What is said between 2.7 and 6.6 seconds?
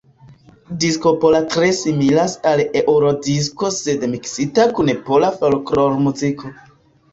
Eurodisko sed miksita kun pola folklormuziko.